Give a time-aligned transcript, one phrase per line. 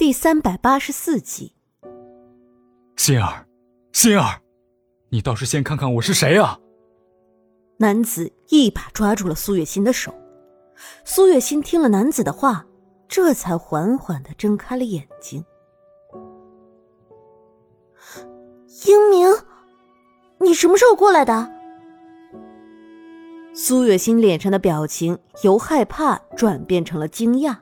[0.00, 1.52] 第三百八十四集。
[2.96, 3.46] 心儿，
[3.92, 4.40] 心儿，
[5.10, 6.58] 你倒是先看看我是谁啊！
[7.76, 10.10] 男子一把抓住了苏月心的手。
[11.04, 12.64] 苏月心听了男子的话，
[13.08, 15.44] 这才缓缓的睁开了眼睛。
[18.86, 19.28] 英明，
[20.38, 21.52] 你什么时候过来的？
[23.52, 27.58] 苏月心脸上的表情由害怕转变成了惊讶。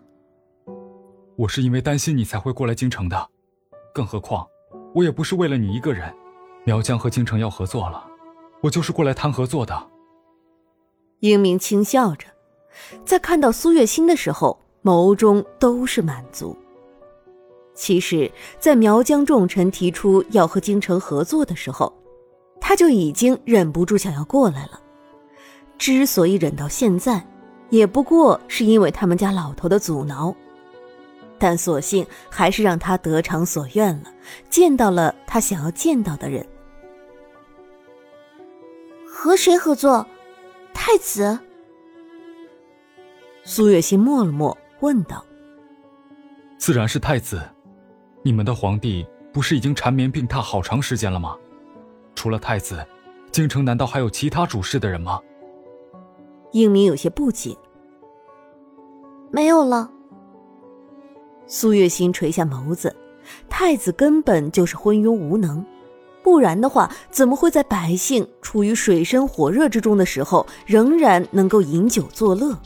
[1.38, 3.28] 我是因为担心你才会过来京城的，
[3.94, 4.44] 更何况
[4.92, 6.12] 我也不是为了你一个人。
[6.64, 8.04] 苗疆和京城要合作了，
[8.60, 9.88] 我就是过来谈合作的。
[11.20, 12.26] 英明轻笑着，
[13.04, 16.56] 在看到苏月心的时候，眸中都是满足。
[17.72, 21.92] 其实，在苗疆重臣提出要和京城合作的时候，
[22.60, 24.80] 他就已经忍不住想要过来了。
[25.78, 27.24] 之所以忍到现在，
[27.70, 30.34] 也不过是因为他们家老头的阻挠，
[31.38, 34.12] 但所幸还是让他得偿所愿了，
[34.50, 36.46] 见到了他想要见到的人。
[39.06, 40.06] 和谁合作？
[40.72, 41.38] 太子。
[43.42, 45.24] 苏月心默了默，问道
[46.58, 47.40] ：“自然是太子。
[48.22, 51.36] 你们的皇帝不是已经缠绵病榻好长时间了吗？
[52.14, 52.84] 除了太子，
[53.32, 55.20] 京城难道还有其他主事的人吗？”
[56.52, 57.56] 英明有些不解。
[59.30, 59.90] 没有了。
[61.48, 62.94] 苏月心垂下眸子，
[63.48, 65.64] 太子根本就是昏庸无能，
[66.22, 72.56] 不然的话，怎么会在百姓处于水深火热之中的时候，仍然能够饮酒作乐？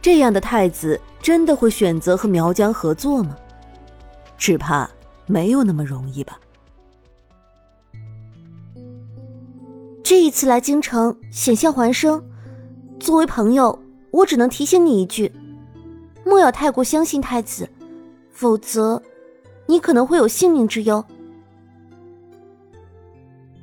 [0.00, 3.36] 这样的太子，真的会选择和苗疆合作吗？
[4.38, 4.88] 只怕
[5.26, 6.38] 没有那么容易吧。
[10.04, 12.22] 这一次来京城，险象环生。
[13.00, 13.76] 作为朋友，
[14.12, 15.32] 我只能提醒你一句：
[16.24, 17.68] 莫要太过相信太子，
[18.34, 19.00] 否则，
[19.66, 21.02] 你可能会有性命之忧。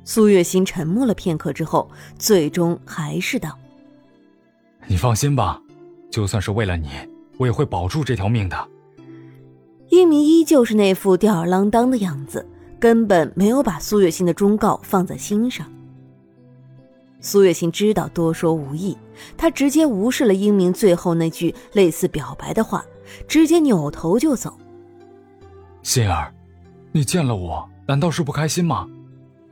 [0.02, 1.88] 苏月心沉默了片刻之后，
[2.18, 3.56] 最终还是道
[4.88, 5.60] ：“你放心吧，
[6.10, 6.88] 就算是为了你，
[7.36, 8.68] 我也会保住这条命的。”
[9.90, 12.44] 英明依旧是那副吊儿郎当的样子，
[12.80, 15.70] 根本没有把苏月心的忠告放在心上。
[17.20, 18.96] 苏月心知道多说无益，
[19.36, 22.84] 他直接无视了英明最后那句类似表白的话，
[23.28, 24.58] 直接扭头就走。
[25.82, 26.32] 心儿，
[26.92, 28.88] 你见了我难道是不开心吗？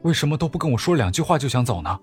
[0.03, 1.99] 为什么都不跟我说两句话就想走呢？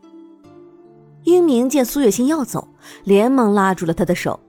[1.23, 2.67] 英明见苏月心要走，
[3.03, 4.39] 连忙拉住了她的手。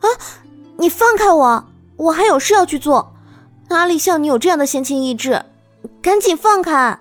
[0.00, 0.06] 啊，
[0.76, 1.64] 你放开我，
[1.96, 3.14] 我还有事要去做，
[3.68, 5.42] 哪里像你有这样的闲情逸致？
[6.02, 6.98] 赶紧放开！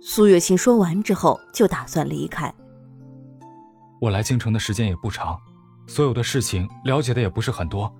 [0.00, 2.54] 苏月心说完之后，就打算离开。
[4.00, 5.36] 我来京城的时间也不长，
[5.86, 7.92] 所有的事情了解的也不是很多，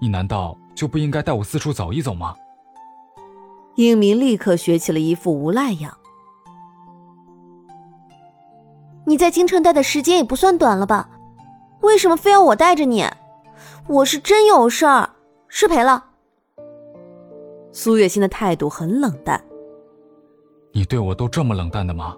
[0.00, 2.34] 你难道就不应该带我四处走一走吗？
[3.76, 5.96] 英明立刻学起了一副无赖样。
[9.06, 11.08] 你在京城待的时间也不算短了吧？
[11.80, 13.04] 为什么非要我带着你？
[13.86, 15.10] 我是真有事儿，
[15.48, 16.04] 失陪了。
[17.72, 19.42] 苏月心的态度很冷淡。
[20.72, 22.16] 你对我都这么冷淡的吗？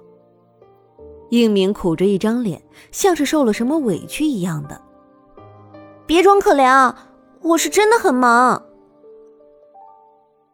[1.30, 4.80] 应明苦着一张脸，像是受了什么委屈一样的。
[6.04, 7.08] 别装可怜啊，
[7.42, 8.62] 我是真的很忙。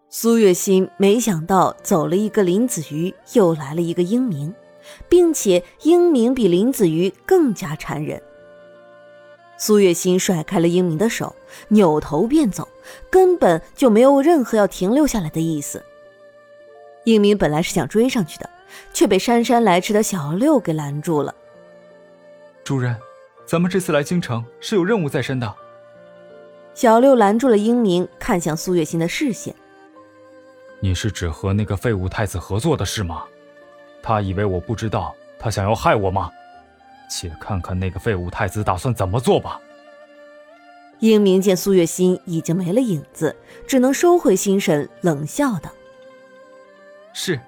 [0.09, 4.55] 苏月心没想到走了一个林子瑜，又来了一个英明，
[5.09, 8.21] 并且英明比林子瑜更加缠人。
[9.59, 11.35] 苏月心甩开了英明的手，
[11.69, 12.67] 扭头便走，
[13.11, 15.85] 根本就没有任何要停留下来的意思。
[17.05, 18.49] 英明本来是想追上去的，
[18.95, 21.35] 却被姗姗来迟的小六给拦住了。
[22.65, 22.97] 主人，
[23.45, 25.55] 咱们这次来京城是有任务在身的。
[26.79, 29.53] 小六拦住了英明，看向苏月心的视线。
[30.79, 33.25] 你是指和那个废物太子合作的事吗？
[34.01, 36.31] 他以为我不知道，他想要害我吗？
[37.11, 39.61] 且看看那个废物太子打算怎么做吧。
[41.01, 43.35] 英明见苏月心已经没了影子，
[43.67, 45.73] 只能收回心神，冷笑道。
[47.13, 47.41] 是，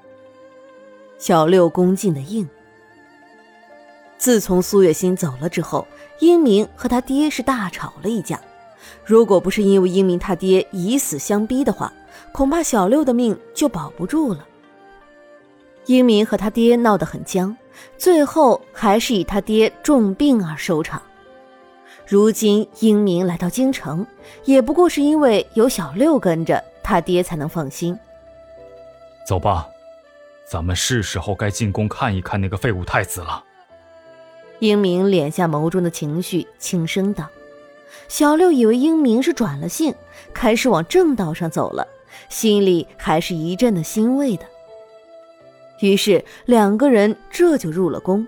[1.19, 2.49] 小六恭敬的应。
[4.19, 5.87] 自从苏月心走了之后，
[6.19, 8.41] 英明和他爹是大吵了一架。
[9.05, 11.93] 如果不是因为英明他爹以死相逼的话，
[12.33, 14.47] 恐怕小六的命就保不住了。
[15.87, 17.57] 英明和他爹闹得很僵，
[17.99, 21.03] 最后还是以他爹重病而收场。
[22.07, 24.07] 如今英明来到京城，
[24.45, 27.99] 也不过是因为有小六跟着，他爹才能放心。
[29.27, 29.69] 走吧，
[30.45, 33.45] 咱们是时候该进宫看一看那个废物太子了。
[34.59, 37.27] 英明敛下眸中的情绪，轻声道
[38.09, 39.95] ：“小六以为英明是转了性，
[40.33, 41.87] 开始往正道上走了，
[42.29, 44.45] 心里还是一阵的欣慰的。
[45.81, 48.27] 于是两个人这就入了宫。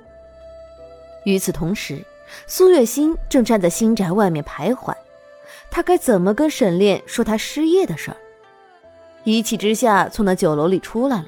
[1.25, 2.05] 与此同时，
[2.47, 4.95] 苏月心正站在新宅外面徘徊，
[5.71, 8.17] 他该怎么跟沈炼说他失业的事儿？
[9.25, 11.27] 一气之下从那酒楼里出来了，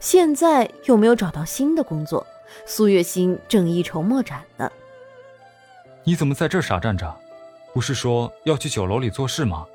[0.00, 2.26] 现在又没有找到新的工作，
[2.64, 4.70] 苏月心正一筹莫展呢。
[6.02, 7.14] 你怎么在这儿傻站着？
[7.76, 9.66] 不是说要去酒楼里做事吗？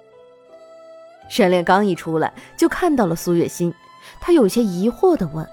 [1.29, 3.71] 沈炼刚一出来就看到了苏月心，
[4.19, 5.47] 他有些疑惑的问。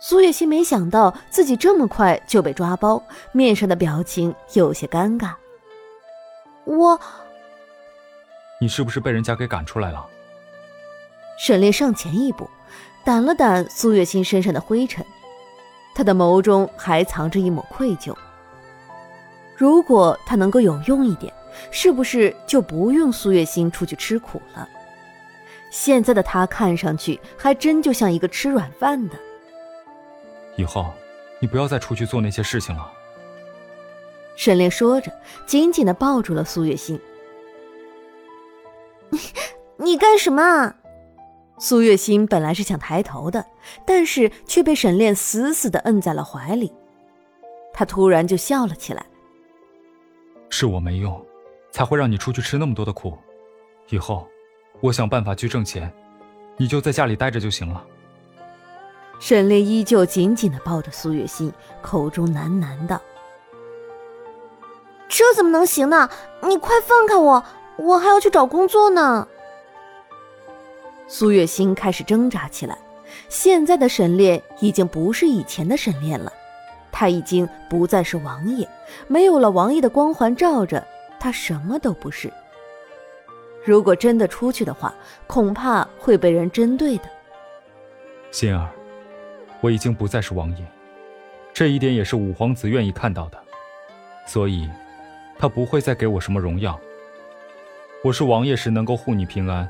[0.00, 5.34] 苏月心没想到自己这么快就被抓包，面上的表情有些尴尬。
[6.64, 6.98] 我，
[8.58, 10.06] 你是不是被人家给赶出来了？
[11.38, 12.48] 沈炼上前一步，
[13.04, 15.04] 掸了掸苏月心身上的灰尘，
[15.94, 18.16] 他的眸中还藏着一抹愧疚。
[19.60, 21.30] 如果他能够有用一点，
[21.70, 24.66] 是不是就不用苏月心出去吃苦了？
[25.70, 29.16] 现在的他看上去还真就像一个吃软饭的。
[30.56, 30.86] 以后，
[31.40, 32.90] 你不要再出去做那些事情了。
[34.34, 35.12] 沈炼说着，
[35.46, 36.98] 紧紧的抱住了苏月心。
[39.10, 39.20] 你
[39.76, 40.74] 你干什么？
[41.58, 43.44] 苏月心本来是想抬头的，
[43.84, 46.72] 但是却被沈炼死死的摁在了怀里。
[47.74, 49.04] 他突然就笑了起来。
[50.50, 51.24] 是我没用，
[51.70, 53.16] 才会让你出去吃那么多的苦。
[53.88, 54.28] 以后，
[54.80, 55.90] 我想办法去挣钱，
[56.56, 57.82] 你就在家里待着就行了。
[59.18, 63.00] 沈炼依旧紧紧的抱着苏月心，口中喃喃道
[65.08, 66.10] ：“这怎么能行呢？
[66.42, 67.44] 你快放开我，
[67.76, 69.28] 我还要去找工作呢。”
[71.06, 72.78] 苏月心开始挣扎起来。
[73.28, 76.32] 现在的沈炼已经不是以前的沈炼了，
[77.00, 78.68] 他已经不再是王爷，
[79.08, 80.86] 没有了王爷的光环罩着，
[81.18, 82.30] 他什么都不是。
[83.64, 84.94] 如果真的出去的话，
[85.26, 87.04] 恐怕会被人针对的。
[88.30, 88.68] 心儿。
[89.62, 90.64] 我已经不再是王爷，
[91.54, 93.38] 这一点也是五皇子愿意看到的，
[94.26, 94.68] 所以，
[95.38, 96.78] 他不会再给我什么荣耀。
[98.04, 99.66] 我是王爷时能够护你平安，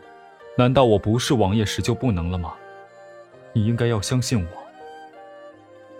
[0.59, 2.55] 难道我不是王爷时就不能了吗？
[3.53, 4.60] 你应该要相信我。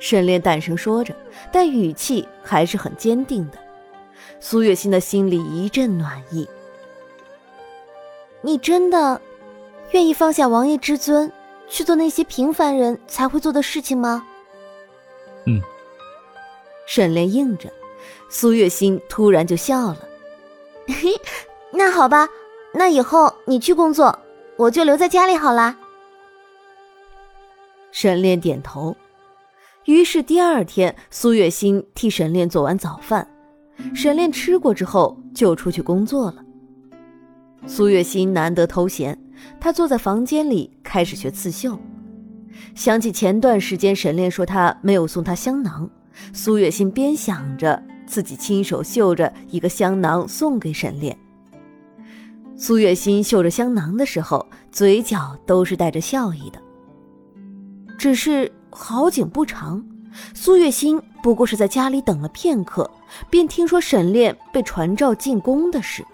[0.01, 1.15] 沈炼淡声说着，
[1.53, 3.59] 但语气还是很坚定的。
[4.41, 6.49] 苏月心的心里一阵暖意。
[8.41, 9.21] 你真的
[9.93, 11.31] 愿意放下王爷之尊？
[11.69, 14.27] 去做那些平凡人才会做的事情吗？
[15.47, 15.61] 嗯。
[16.87, 17.71] 沈炼应着，
[18.29, 19.99] 苏月心突然就笑了。
[20.89, 21.15] 嘿，
[21.71, 22.29] 那好吧，
[22.73, 24.19] 那以后你去工作，
[24.57, 25.77] 我就留在家里好啦。
[27.93, 28.97] 沈炼点头。
[29.91, 33.27] 于是第二天，苏月心替沈炼做完早饭，
[33.93, 36.45] 沈炼吃过之后就出去工作了。
[37.67, 39.19] 苏月心难得偷闲。
[39.59, 41.77] 她坐在房间里开始学刺绣，
[42.77, 45.91] 想起前段时间沈炼说他没有送他香囊，
[46.33, 51.19] 苏月心边想着自己亲手绣着一个香囊送给沈炼。
[52.55, 56.61] 苏月心绣着香囊的时候，嘴角都是带着笑意的。
[57.99, 59.85] 只是好景不长，
[60.35, 62.91] 苏月心不过是在家里等了片刻，
[63.29, 66.05] 便听说沈炼被传召进宫的事。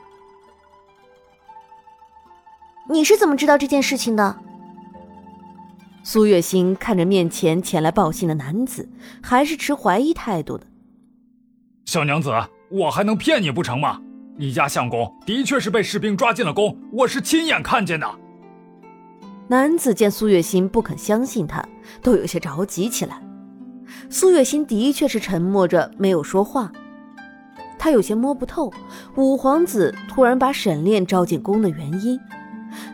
[2.88, 4.37] 你是怎么知道这件事情的？
[6.02, 8.88] 苏月心看着面前前来报信的男子，
[9.23, 10.64] 还是持怀疑态度的。
[11.85, 12.33] 小娘子，
[12.71, 14.00] 我还能骗你不成吗？
[14.38, 18.07] 你家相公的确是被士兵抓进了宫，我是亲眼看见的。
[19.49, 21.65] 男子见苏月心不肯相信他，
[22.03, 23.23] 都有些着急起来。
[24.11, 26.73] 苏月心的确是沉默着没有说话，
[27.79, 28.73] 他有些摸不透
[29.15, 32.19] 五皇子突然把沈炼召进宫的原因。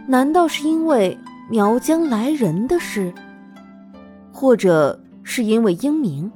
[0.06, 1.18] 难道是因为
[1.50, 3.12] 苗疆来人的事，
[4.30, 6.30] 或者是因为英明？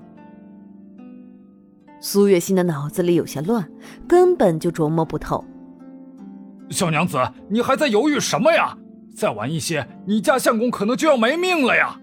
[2.01, 3.69] 苏月心的脑子里有些乱，
[4.09, 5.45] 根本就琢磨不透。
[6.71, 7.19] 小娘子，
[7.49, 8.77] 你还在犹豫什么呀？
[9.17, 11.99] 再晚一些，你家相公可能就要没命了呀！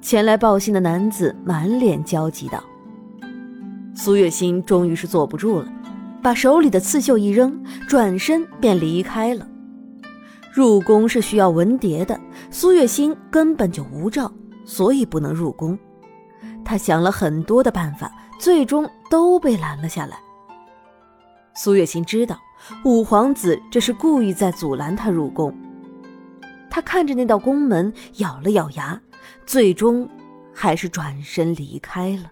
[0.00, 2.64] 前来报信的男子满脸焦急道。
[3.94, 5.70] 苏月心终于是坐不住了，
[6.22, 9.46] 把手里的刺绣一扔，转身便离开了。
[10.50, 12.18] 入宫是需要文牒的，
[12.50, 14.32] 苏月心根本就无照，
[14.64, 15.78] 所以不能入宫。
[16.64, 20.16] 他想了很多的办法，最终都被拦了下来。
[21.54, 22.38] 苏月心知道
[22.86, 25.54] 五皇子这是故意在阻拦他入宫。
[26.70, 29.00] 他看着那道宫门，咬了咬牙，
[29.44, 30.08] 最终
[30.54, 32.30] 还是转身离开了。